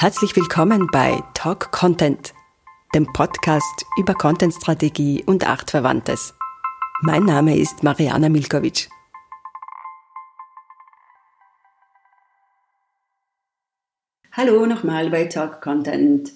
[0.00, 2.32] Herzlich willkommen bei Talk Content,
[2.94, 6.34] dem Podcast über Contentstrategie und Artverwandtes.
[7.02, 8.88] Mein Name ist Mariana Milkovic.
[14.30, 16.30] Hallo nochmal bei Talk Content.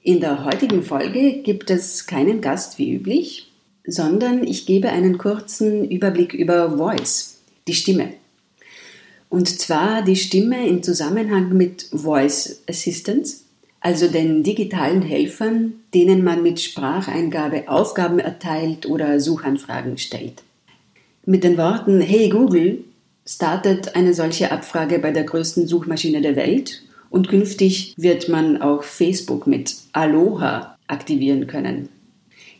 [0.00, 3.52] In der heutigen Folge gibt es keinen Gast wie üblich,
[3.84, 8.21] sondern ich gebe einen kurzen Überblick über Voice, die Stimme.
[9.32, 13.44] Und zwar die Stimme im Zusammenhang mit Voice Assistance,
[13.80, 20.42] also den digitalen Helfern, denen man mit Spracheingabe Aufgaben erteilt oder Suchanfragen stellt.
[21.24, 22.84] Mit den Worten Hey Google
[23.24, 28.82] startet eine solche Abfrage bei der größten Suchmaschine der Welt und künftig wird man auch
[28.82, 31.88] Facebook mit Aloha aktivieren können.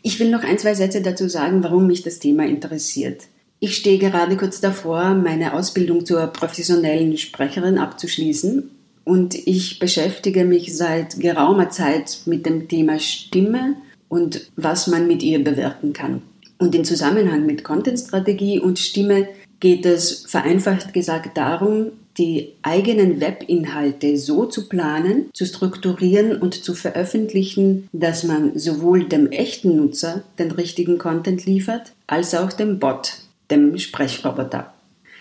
[0.01, 3.27] Ich will noch ein, zwei Sätze dazu sagen, warum mich das Thema interessiert.
[3.63, 8.69] Ich stehe gerade kurz davor, meine Ausbildung zur professionellen Sprecherin abzuschließen
[9.05, 13.75] und ich beschäftige mich seit geraumer Zeit mit dem Thema Stimme
[14.09, 16.23] und was man mit ihr bewirken kann.
[16.59, 19.29] Und im Zusammenhang mit Contentstrategie und Stimme
[19.61, 26.73] geht es vereinfacht gesagt darum, die eigenen Webinhalte so zu planen, zu strukturieren und zu
[26.73, 33.22] veröffentlichen, dass man sowohl dem echten Nutzer den richtigen Content liefert, als auch dem Bot
[33.49, 34.73] dem Sprechroboter.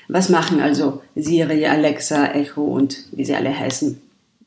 [0.08, 4.00] Was machen also Siri, Alexa, Echo und wie sie alle heißen?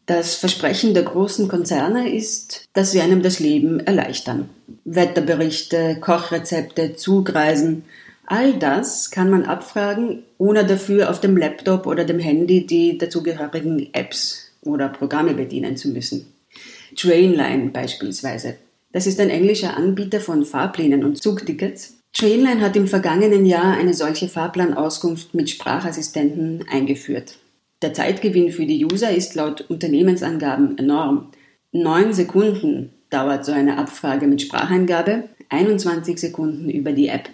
[0.06, 4.50] Das Versprechen der großen Konzerne ist, dass sie einem das Leben erleichtern.
[4.84, 7.86] Wetterberichte, Kochrezepte, Zugreisen,
[8.28, 13.92] all das kann man abfragen, ohne dafür auf dem Laptop oder dem Handy die dazugehörigen
[13.94, 16.32] Apps oder Programme bedienen zu müssen.
[16.96, 18.58] Trainline beispielsweise.
[18.92, 23.94] Das ist ein englischer Anbieter von Fahrplänen und Zugtickets Trainline hat im vergangenen Jahr eine
[23.94, 27.40] solche Fahrplanauskunft mit Sprachassistenten eingeführt.
[27.82, 31.32] Der Zeitgewinn für die User ist laut Unternehmensangaben enorm.
[31.74, 37.30] Neun Sekunden dauert so eine Abfrage mit Spracheingabe, 21 Sekunden über die App.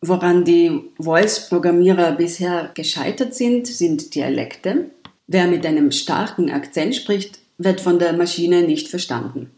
[0.00, 4.90] Woran die Voice-Programmierer bisher gescheitert sind, sind Dialekte.
[5.28, 9.50] Wer mit einem starken Akzent spricht, wird von der Maschine nicht verstanden.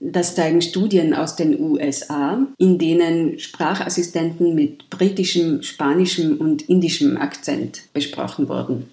[0.00, 7.82] Das zeigen Studien aus den USA, in denen Sprachassistenten mit britischem, spanischem und indischem Akzent
[7.92, 8.88] besprochen wurden.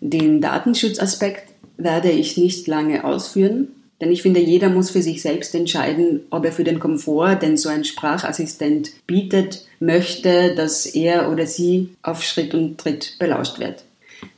[0.00, 3.68] Den Datenschutzaspekt werde ich nicht lange ausführen,
[4.00, 7.56] denn ich finde, jeder muss für sich selbst entscheiden, ob er für den Komfort, den
[7.56, 13.84] so ein Sprachassistent bietet, möchte, dass er oder sie auf Schritt und Tritt belauscht wird.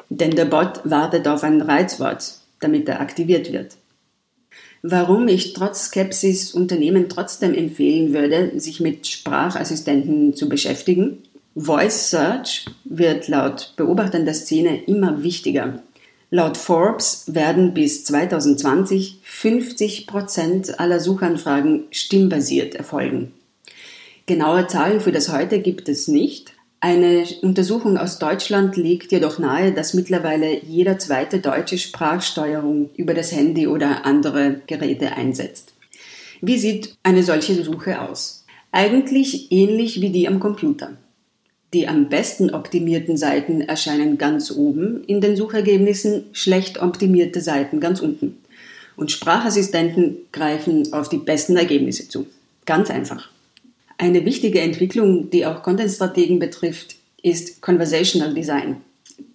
[0.09, 3.76] Denn der Bot wartet auf ein Reizwort, damit er aktiviert wird
[4.83, 11.19] warum ich trotz Skepsis Unternehmen trotzdem empfehlen würde, sich mit Sprachassistenten zu beschäftigen.
[11.57, 15.83] Voice Search wird laut Beobachtern der Szene immer wichtiger.
[16.31, 23.33] Laut Forbes werden bis 2020 50 Prozent aller Suchanfragen stimmbasiert erfolgen.
[24.27, 29.73] Genaue Zahlen für das heute gibt es nicht, eine Untersuchung aus Deutschland legt jedoch nahe,
[29.73, 35.75] dass mittlerweile jeder zweite Deutsche Sprachsteuerung über das Handy oder andere Geräte einsetzt.
[36.41, 38.47] Wie sieht eine solche Suche aus?
[38.73, 40.97] Eigentlich ähnlich wie die am Computer.
[41.75, 48.01] Die am besten optimierten Seiten erscheinen ganz oben in den Suchergebnissen, schlecht optimierte Seiten ganz
[48.01, 48.39] unten.
[48.97, 52.27] Und Sprachassistenten greifen auf die besten Ergebnisse zu.
[52.65, 53.29] Ganz einfach.
[54.00, 58.77] Eine wichtige Entwicklung, die auch Content-Strategen betrifft, ist Conversational Design.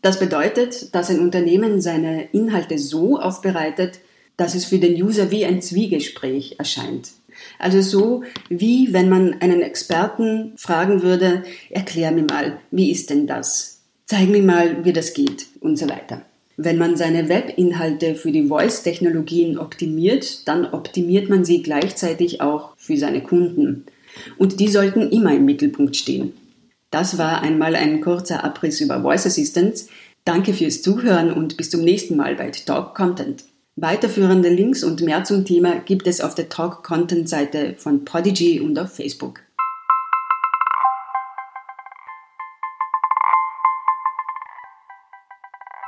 [0.02, 4.00] Das bedeutet, dass ein Unternehmen seine Inhalte so aufbereitet,
[4.38, 7.12] dass es für den User wie ein Zwiegespräch erscheint.
[7.60, 13.28] Also so wie wenn man einen Experten fragen würde, erklär mir mal, wie ist denn
[13.28, 13.82] das?
[14.08, 16.24] Zeig mir mal, wie das geht und so weiter.
[16.58, 22.98] Wenn man seine Webinhalte für die Voice-Technologien optimiert, dann optimiert man sie gleichzeitig auch für
[22.98, 23.86] seine Kunden.
[24.38, 26.34] Und die sollten immer im Mittelpunkt stehen.
[26.92, 29.90] Das war einmal ein kurzer Abriss über Voice Assistants.
[30.24, 33.44] Danke fürs Zuhören und bis zum nächsten Mal bei Talk Content.
[33.76, 38.62] Weiterführende Links und mehr zum Thema gibt es auf der Talk Content Seite von Podigy
[38.62, 39.42] und auf Facebook.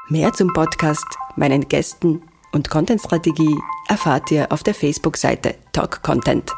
[0.09, 2.21] Mehr zum Podcast, meinen Gästen
[2.53, 3.55] und Content-Strategie
[3.87, 6.51] erfahrt ihr auf der Facebook-Seite Talk Content.